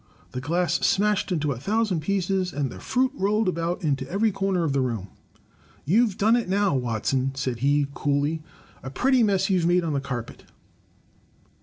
The 0.31 0.41
glass 0.41 0.79
smashed 0.83 1.31
into 1.31 1.51
a 1.51 1.59
thousand 1.59 1.99
pieces 1.99 2.53
and 2.53 2.71
the 2.71 2.79
fruit 2.79 3.11
rolled 3.13 3.47
about 3.47 3.83
into 3.83 4.09
every 4.09 4.31
comer 4.31 4.63
of 4.63 4.73
the 4.73 4.81
room." 4.81 5.09
You've 5.93 6.17
done 6.17 6.35
it 6.35 6.49
now, 6.49 6.73
Watson," 6.73 7.33
said 7.35 7.59
he, 7.59 7.85
coolly." 7.93 8.41
A 8.81 8.89
pretty 8.89 9.21
mess 9.21 9.51
you 9.51 9.61
Ve 9.61 9.67
made 9.67 9.83
of 9.83 9.93
the 9.93 10.01
carpet." 10.01 10.45